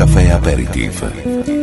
[0.00, 1.59] Café Aperitivo.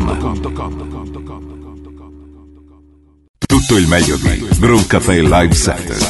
[0.00, 1.50] www.broncaferradio.com
[3.38, 6.09] Tutto il meglio di Broncafe Live Center.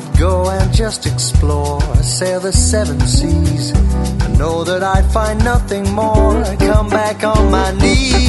[0.00, 3.74] could go and just explore, sail the seven seas.
[3.74, 6.44] I know that I'd find nothing more.
[6.58, 8.25] Come back on my knees.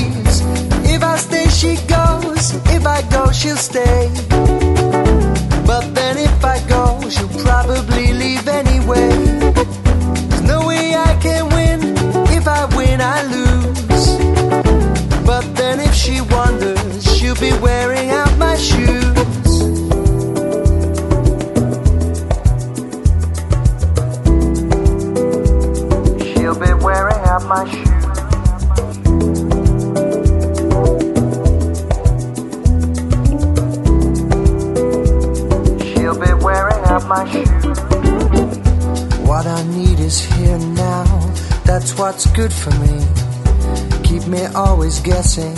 [44.97, 45.55] was guessing.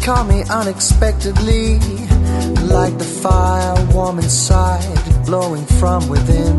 [0.00, 1.78] Caught me unexpectedly.
[2.66, 6.58] Like the fire warm inside blowing from within.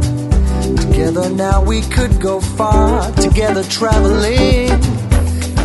[0.75, 3.12] Together now we could go far.
[3.13, 4.69] Together traveling.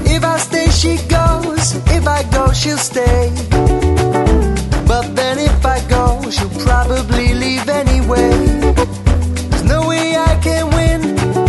[0.07, 1.75] If i stay she goes.
[1.97, 3.31] If i go she'll stay.
[4.87, 8.31] But then if i go she'll probably leave anyway.
[9.51, 11.01] There's no way i can win.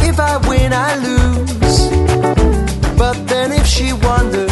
[0.02, 1.90] If i win i lose.
[2.98, 4.49] But then if she wonders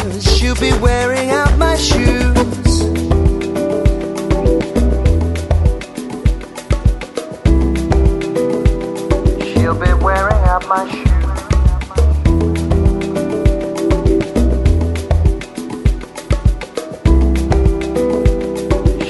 [0.47, 2.37] she'll be wearing out my shoes.
[9.43, 11.07] She'll be wearing out my shoes.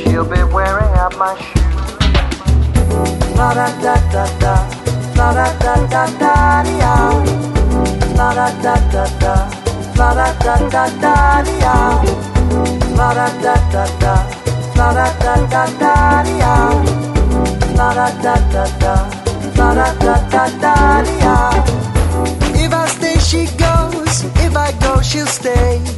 [0.03, 1.57] She'll be wearing out my shoes.
[3.37, 4.55] La da da da da,
[5.15, 6.95] la da da da da ya.
[8.17, 9.46] La da da da da,
[9.97, 12.03] la da da da da.
[12.97, 14.15] La da da da
[14.75, 15.93] la da da da.
[17.77, 18.35] La da da
[18.79, 18.95] da
[19.57, 20.75] la da da da.
[22.55, 24.23] If I stay, she goes.
[24.45, 25.96] If I go, she'll stay.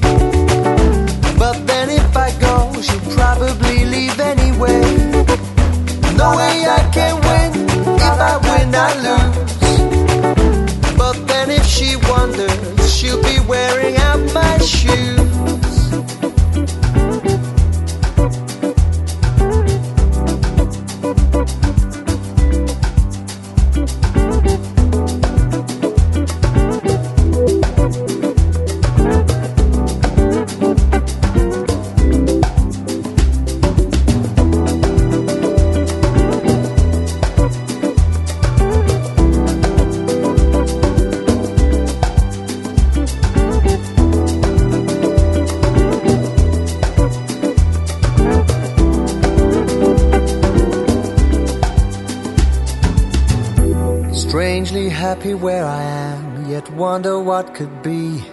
[55.30, 58.24] Happy where I am, yet wonder what could be.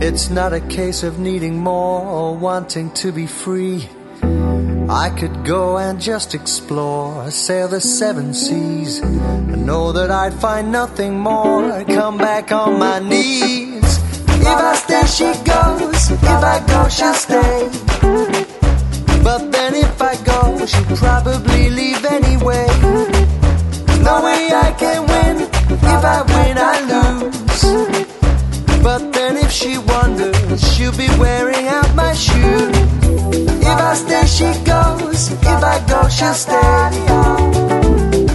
[0.00, 3.88] It's not a case of needing more or wanting to be free.
[4.88, 10.72] I could go and just explore, sail the seven seas, and know that I'd find
[10.72, 11.84] nothing more.
[11.84, 13.98] Come back on my knees.
[14.40, 16.10] If I stay, she goes.
[16.10, 17.68] If I go, she'll stay.
[19.22, 22.66] But then if I go, she'll probably leave anyway.
[24.02, 25.13] No way I can.
[25.92, 27.62] If I win, I lose.
[28.82, 32.76] But then if she wonders, she'll be wearing out my shoes.
[33.60, 35.32] If I stay, she goes.
[35.32, 36.90] If I go, she'll stay.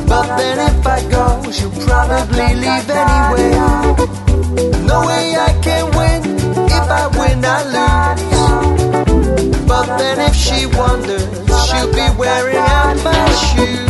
[0.07, 3.51] But then if I go, she'll probably leave anyway.
[4.87, 6.21] No way I can win.
[6.65, 9.67] If I win, I lose.
[9.67, 11.23] But then if she wonders,
[11.69, 13.88] she'll be wearing out my shoes.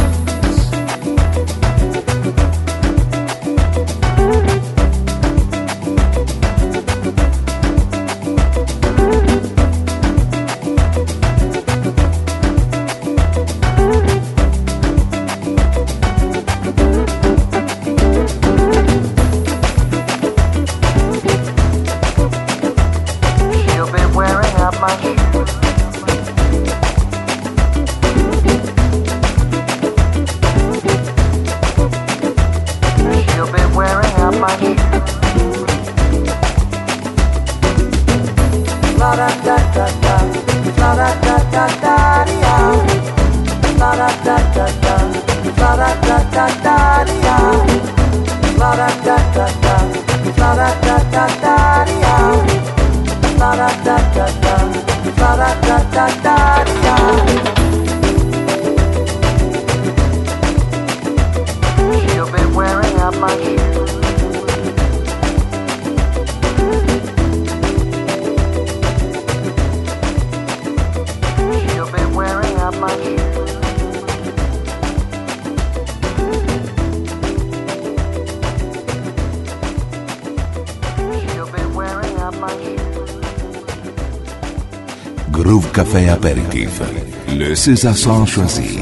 [87.36, 87.96] Le César
[88.28, 88.78] choisi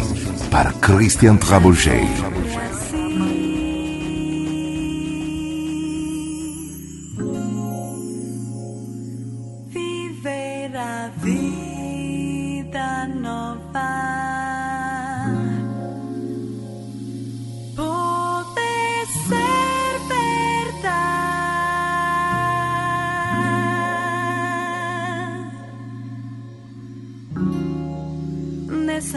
[0.51, 2.01] par Christian Trabouget.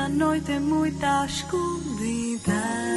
[0.01, 2.90] a noite é muito escondida.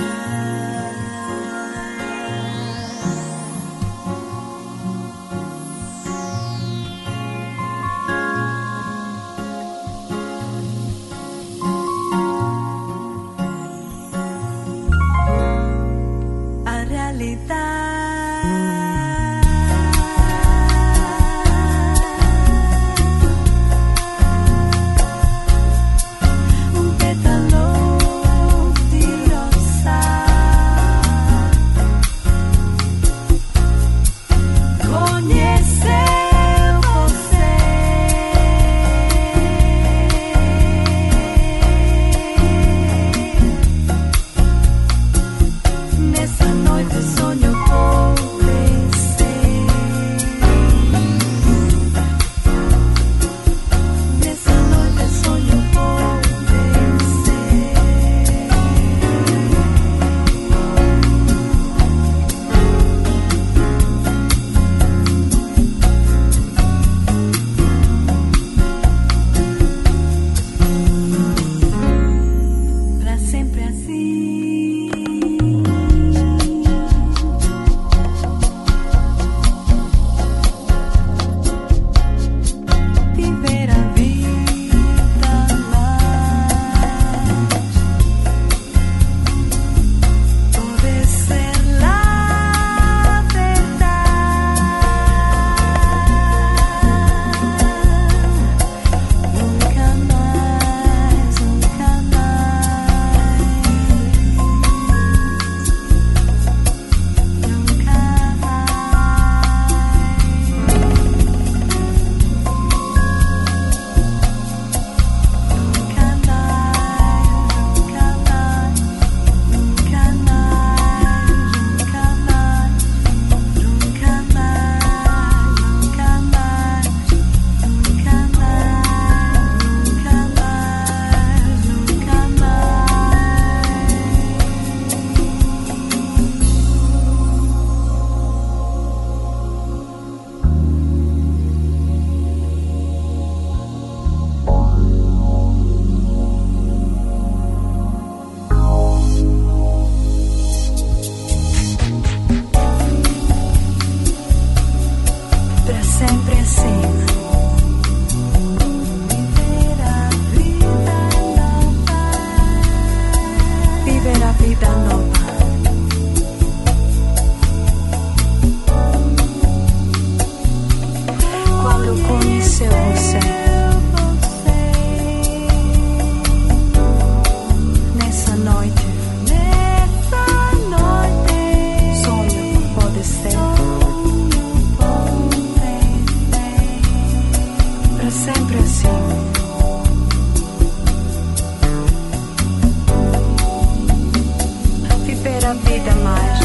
[195.74, 196.40] Vida mais.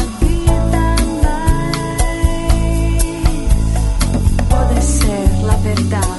[4.49, 6.18] Pode ser a verdade.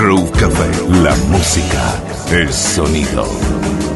[0.00, 0.70] Groove Café.
[1.02, 3.87] La música, el sonido.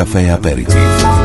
[0.00, 1.19] café aperitivo.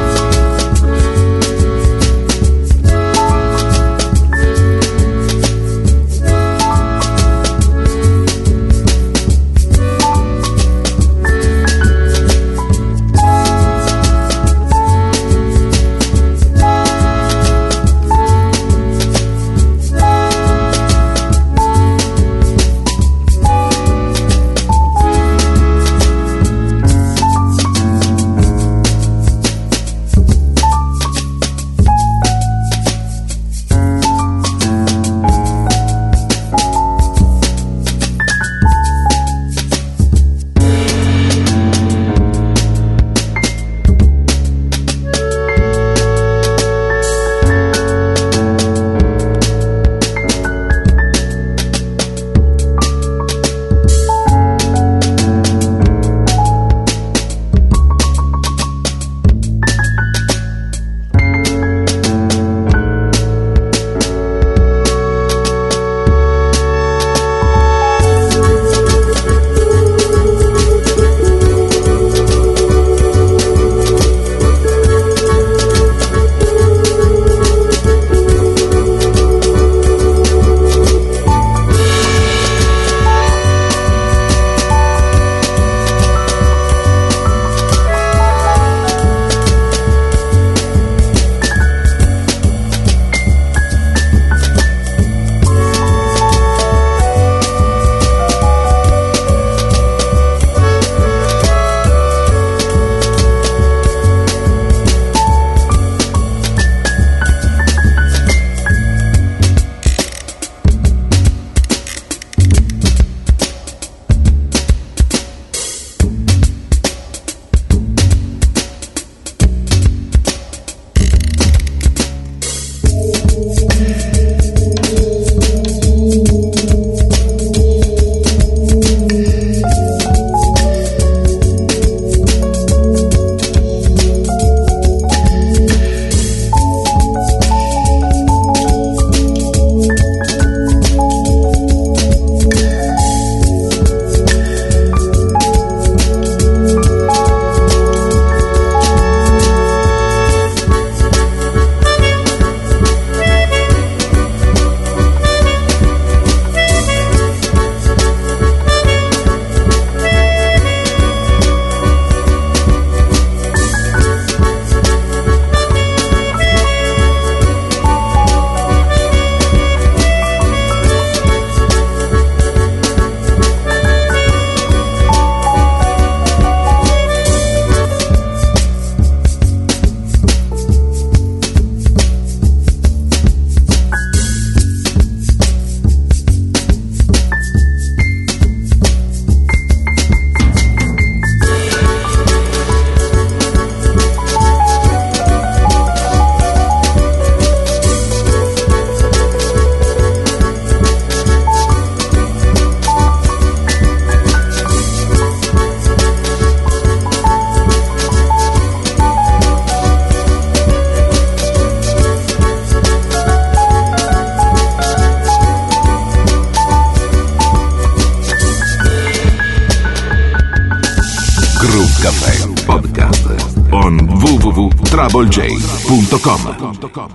[226.90, 227.15] Crypto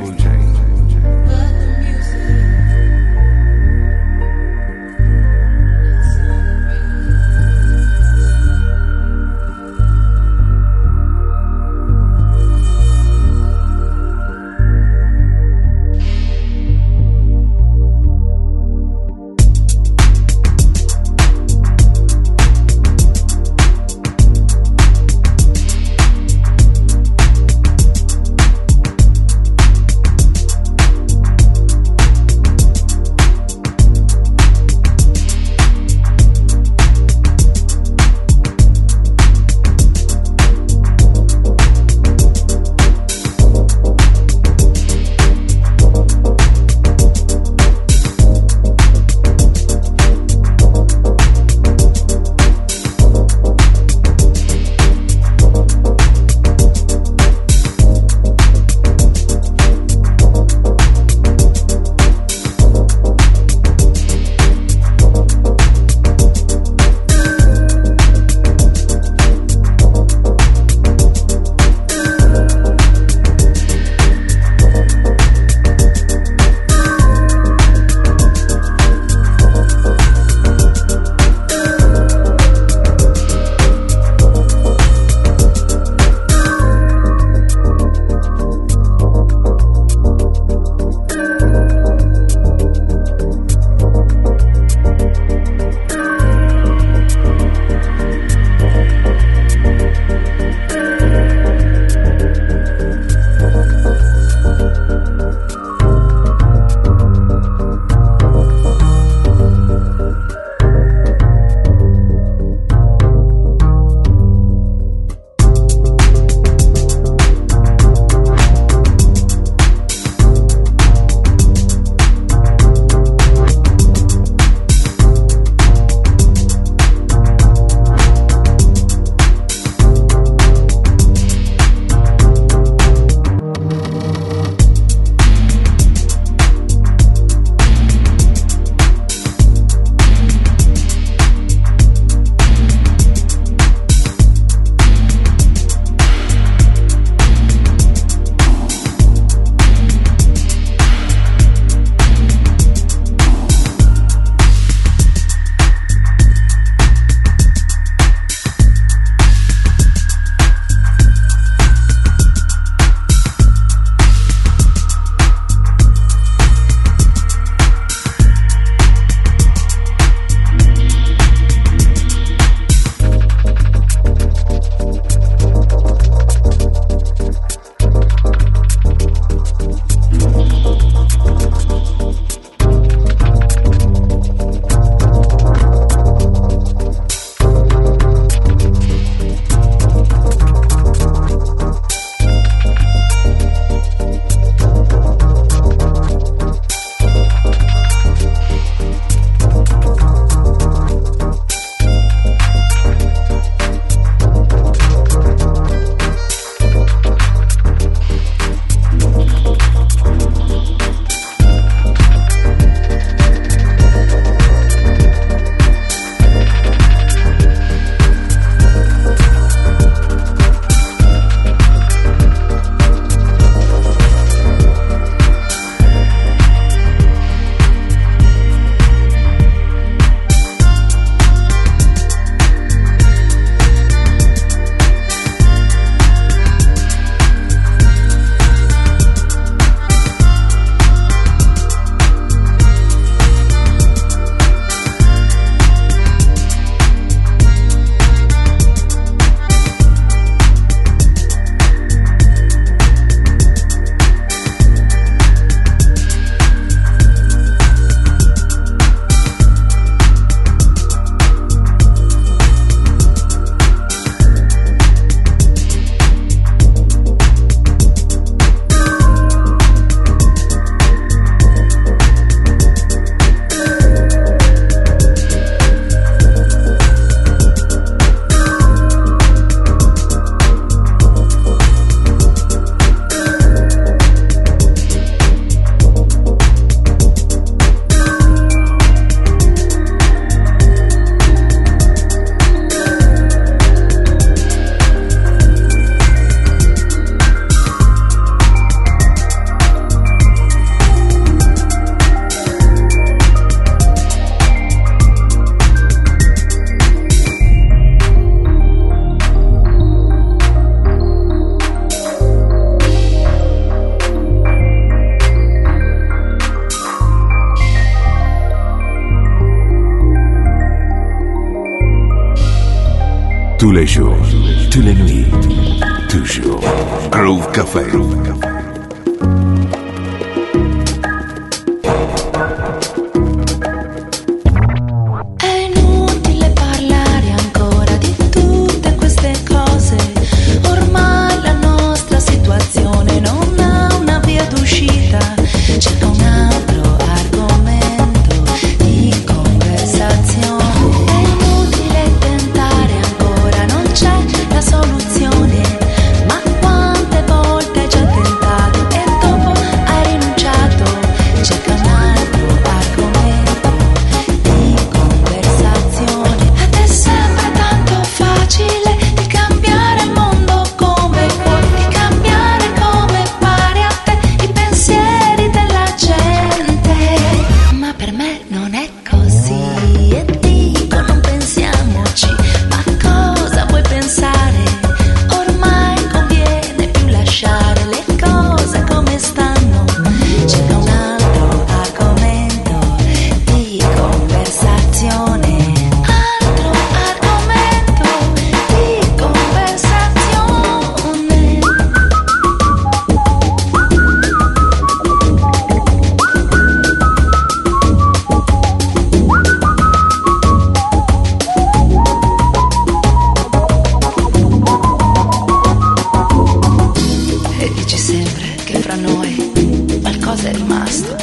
[420.21, 421.15] cosa è rimasto.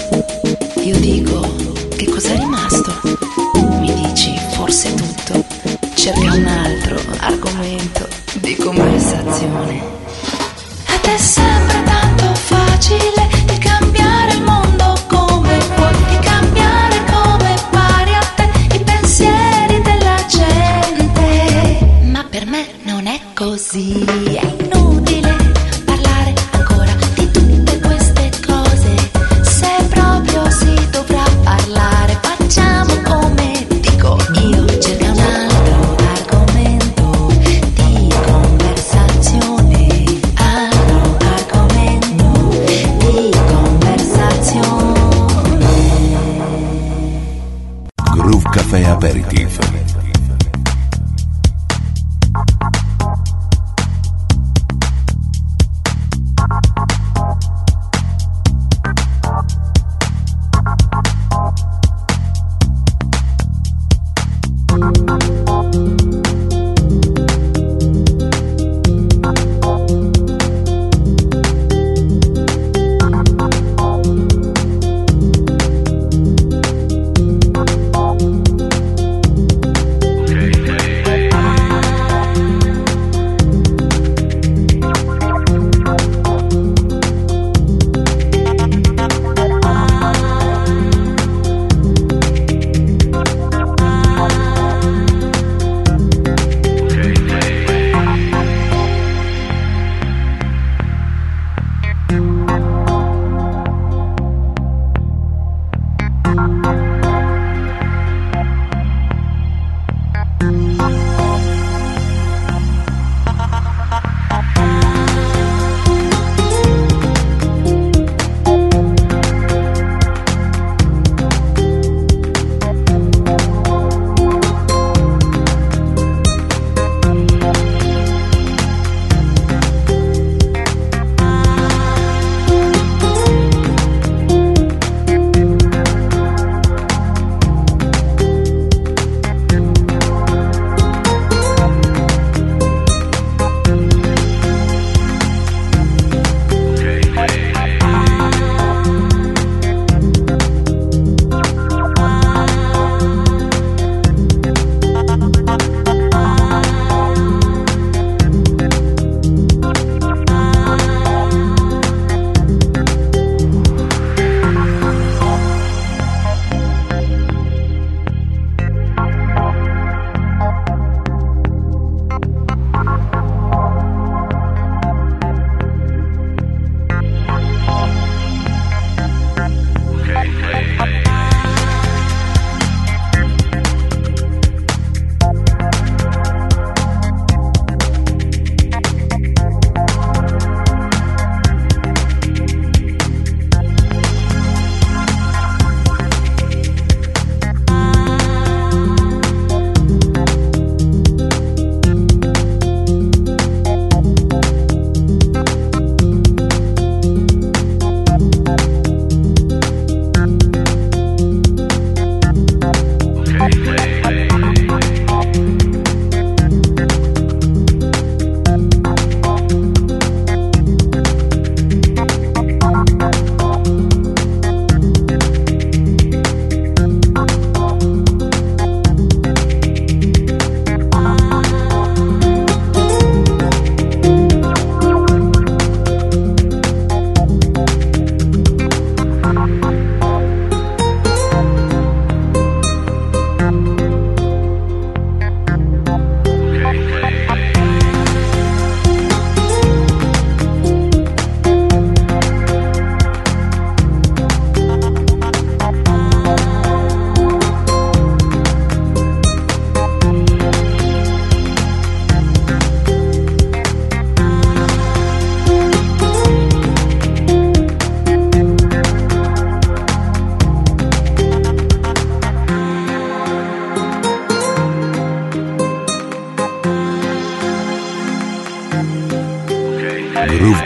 [0.82, 1.54] Io dico,
[1.96, 2.92] che cos'è rimasto?
[3.80, 5.44] Mi dici, forse tutto.
[5.94, 6.67] Cerca un altro.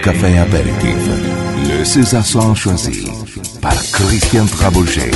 [0.03, 0.97] café apéritif.
[1.69, 3.07] Le César Soir choisi
[3.61, 5.13] par Christian Trabouget.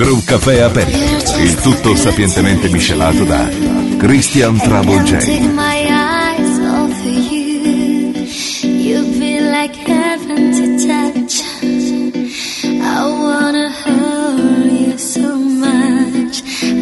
[0.00, 1.36] Groove Café Aperto.
[1.40, 3.46] Il tutto sapientemente miscelato da
[3.98, 5.18] Christian Trouble J.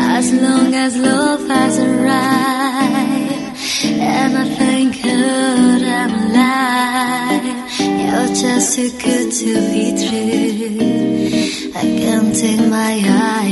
[0.01, 3.35] As long as love has arrived,
[4.01, 7.45] and I thank God I'm alive.
[7.81, 10.78] You're just too good to be true.
[11.79, 13.48] I can't take my eyes.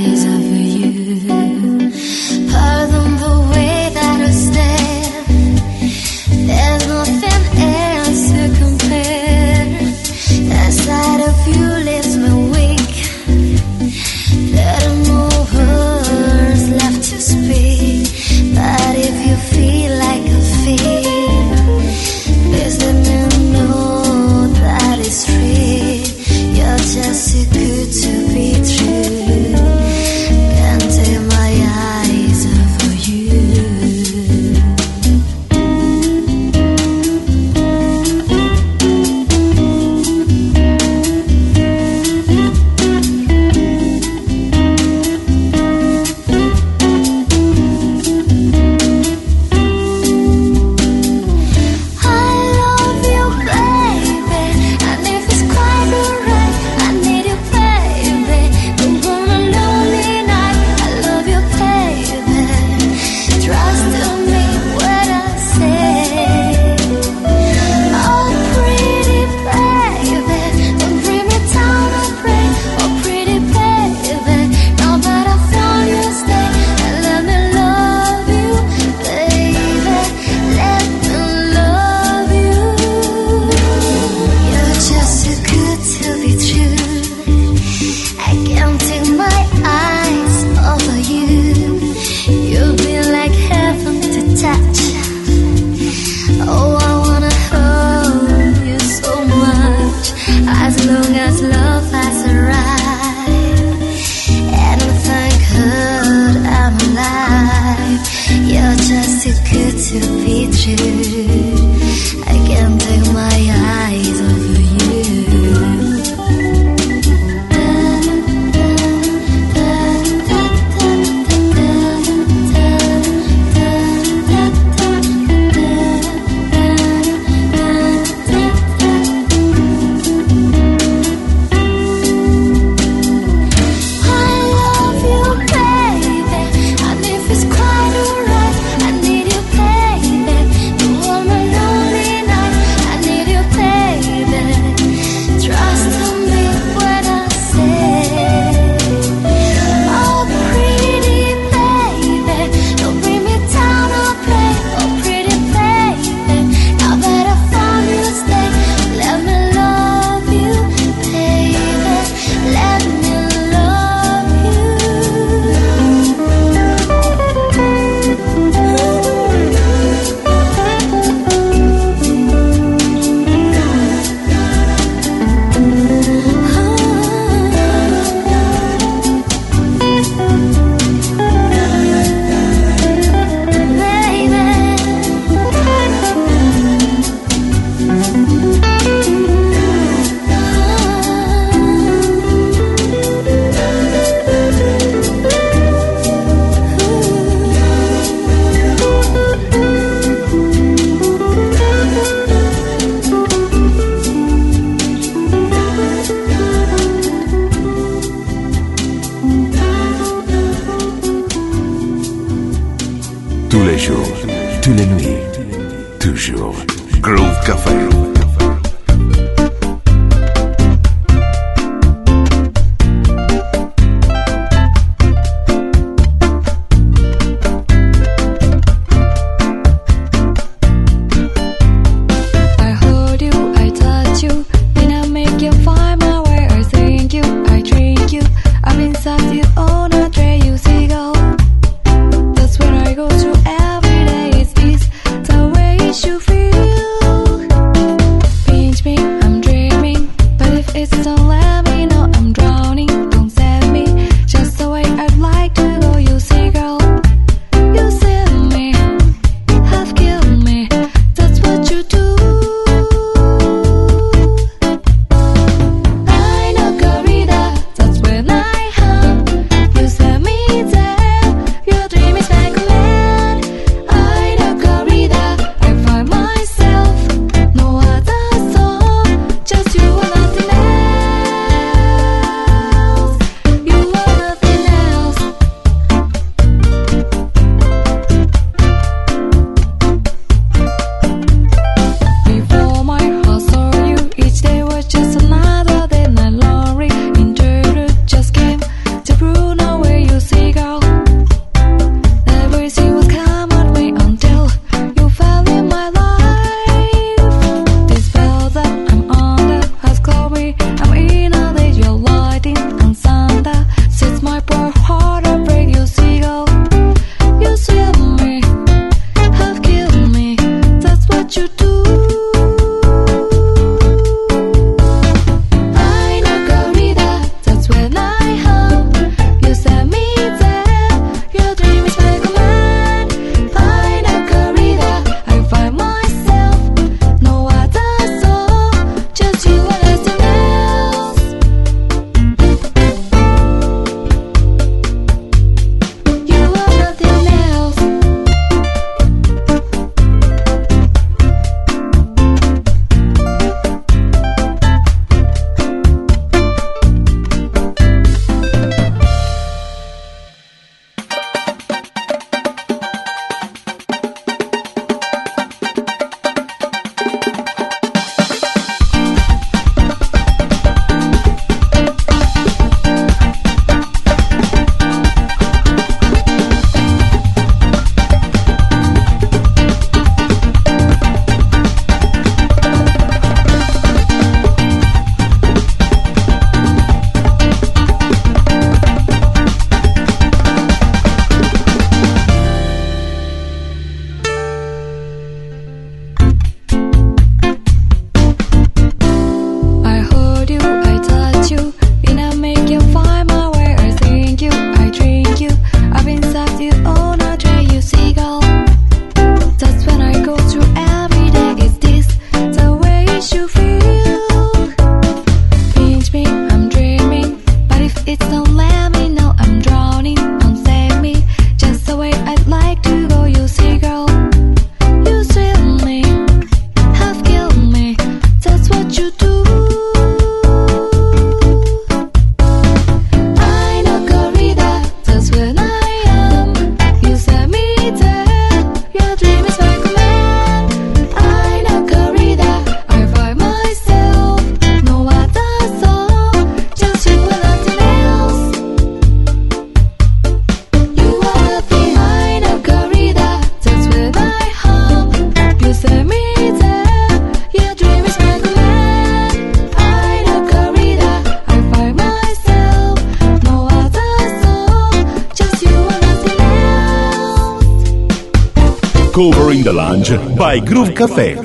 [470.66, 471.36] Groove Café.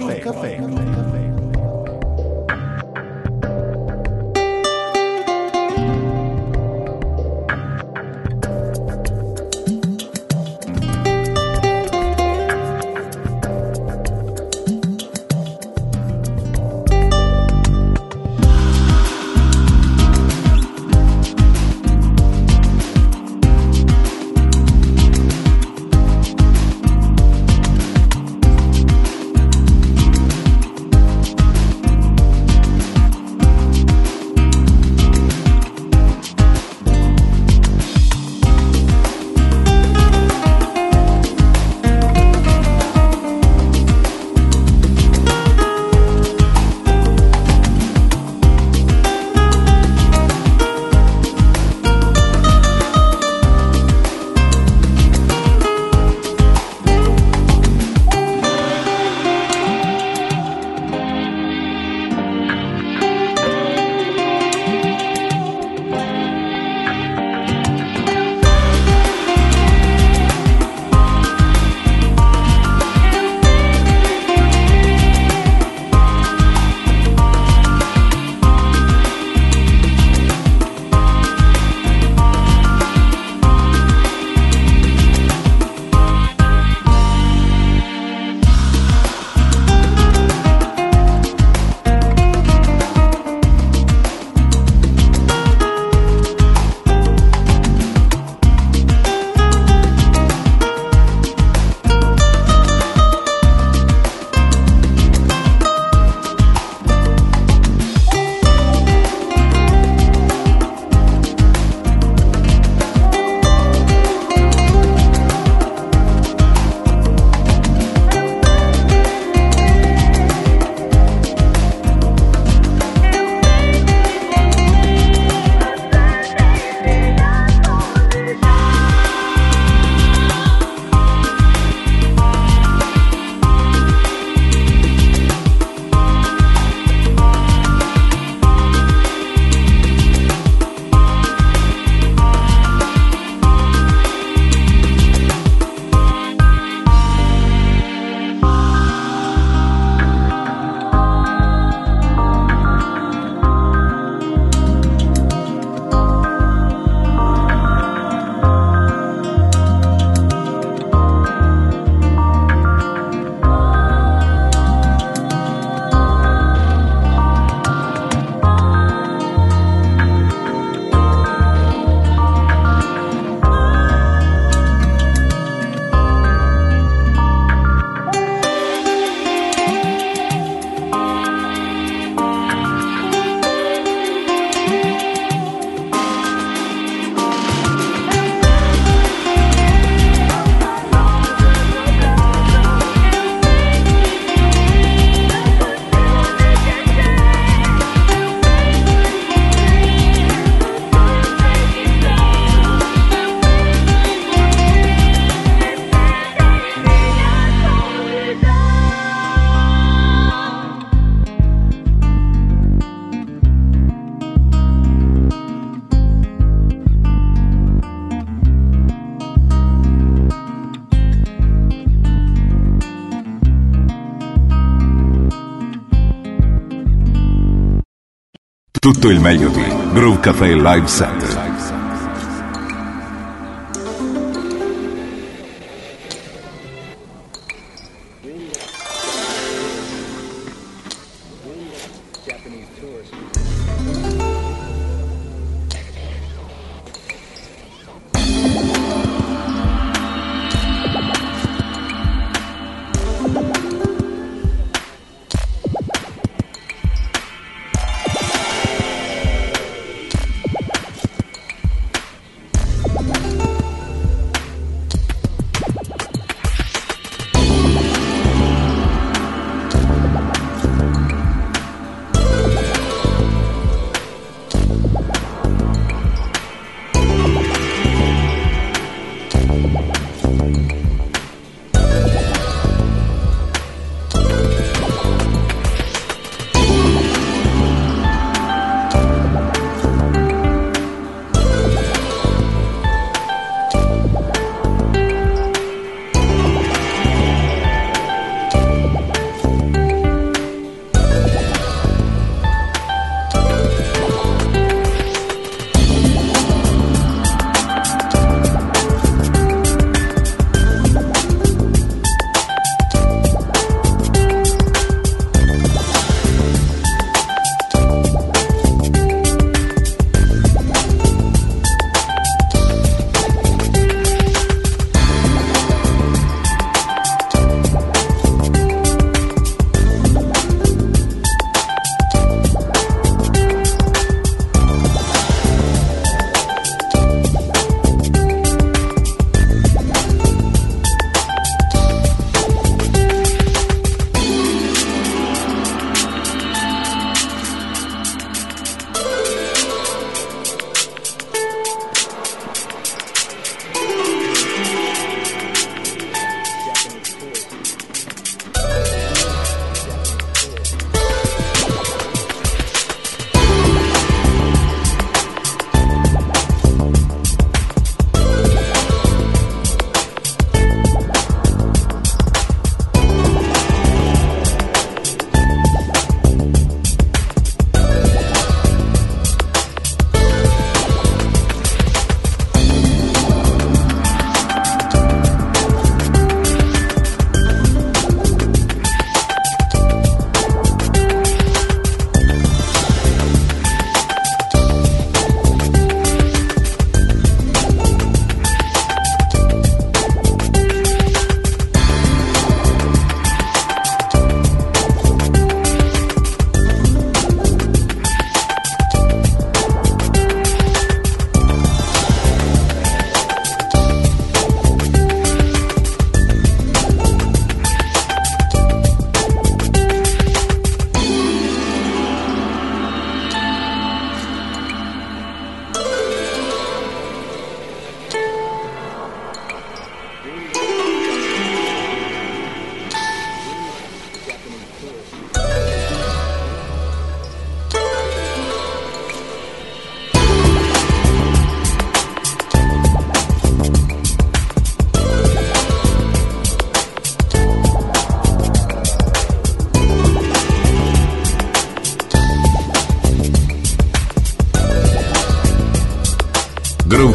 [229.02, 229.64] Tutto il meglio di
[229.94, 231.41] Groove Cafe Live Set.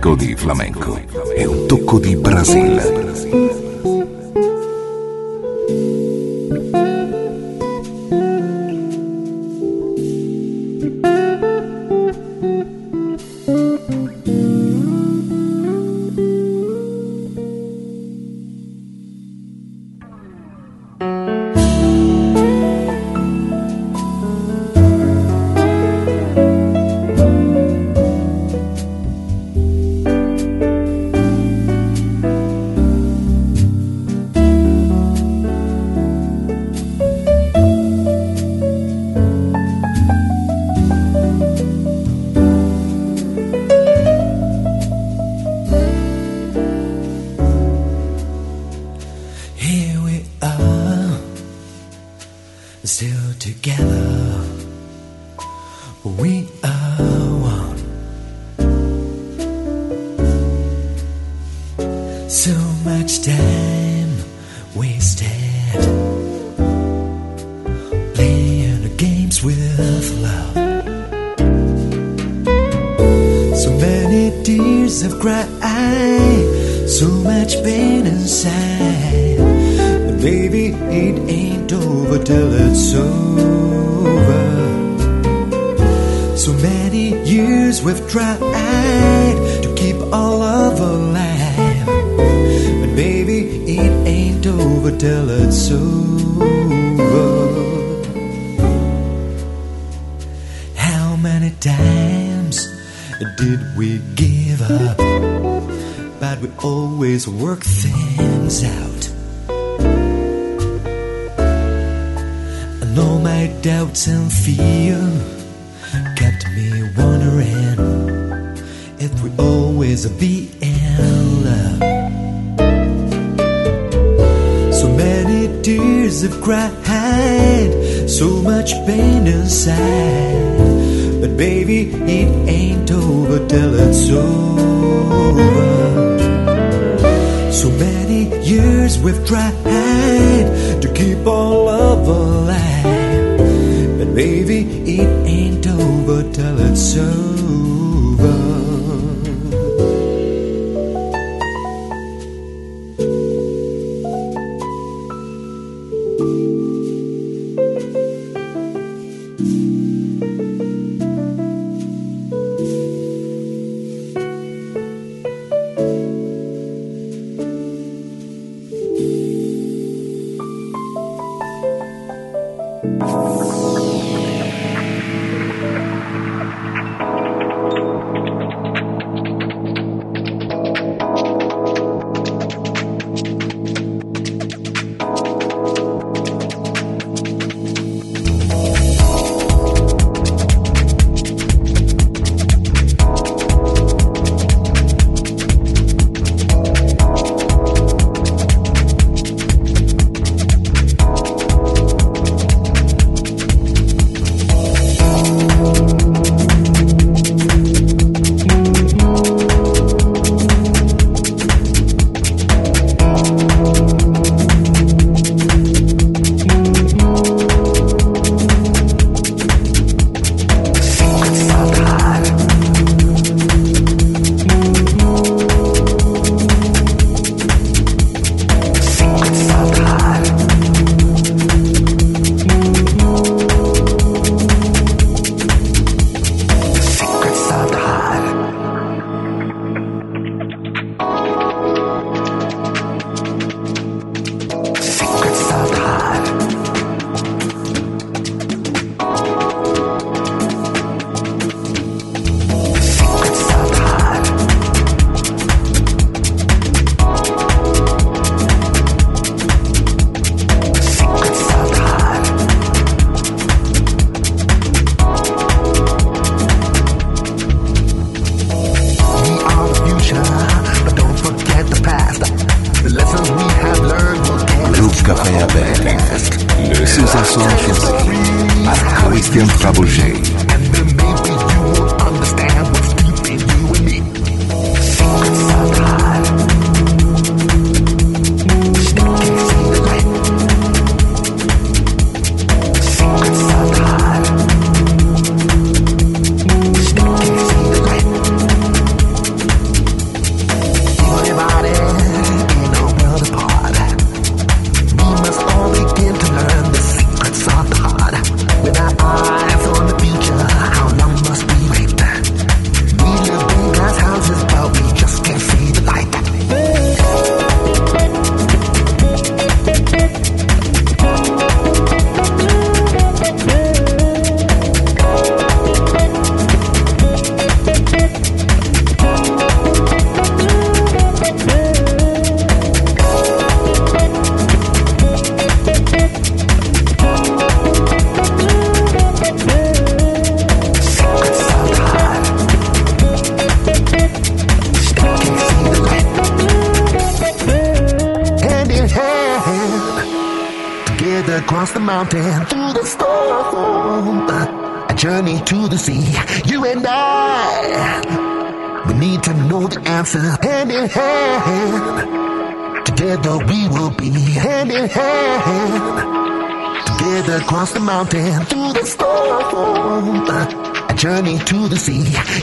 [0.00, 0.98] di flamenco
[1.36, 2.89] e un tocco di Brasile.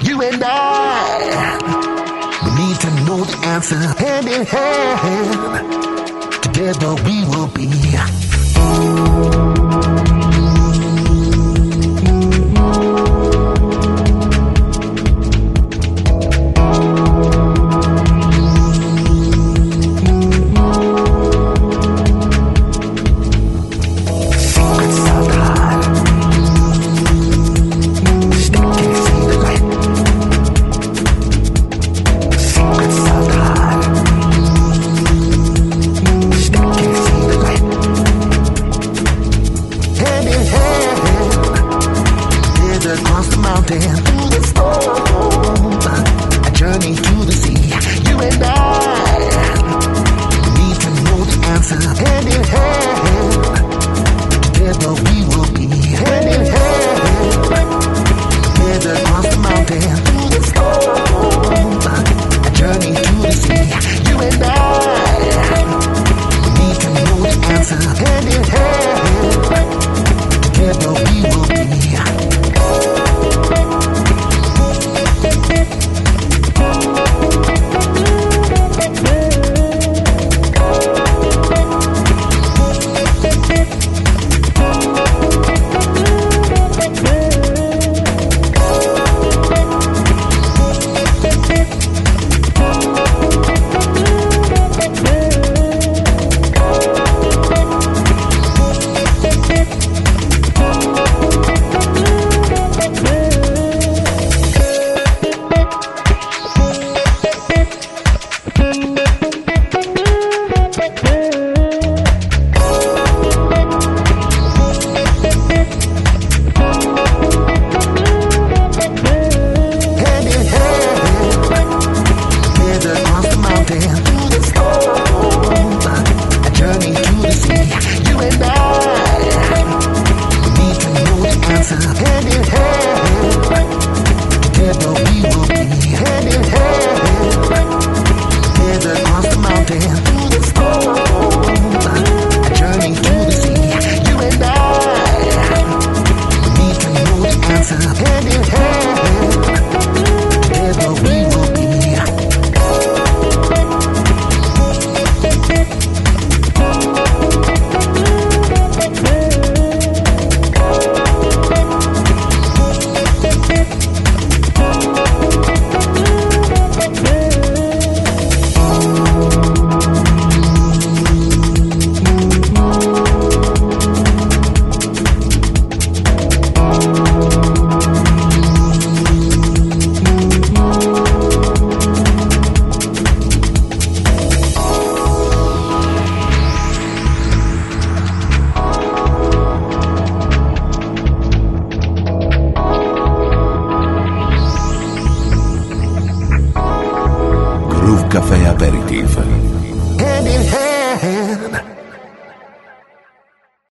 [0.07, 1.57] you and I.
[2.43, 5.33] We need to know the answer hand in hand.
[6.43, 7.67] Together we will be.